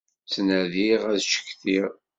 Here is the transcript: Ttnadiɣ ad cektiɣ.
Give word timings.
Ttnadiɣ 0.23 1.01
ad 1.13 1.19
cektiɣ. 1.29 1.89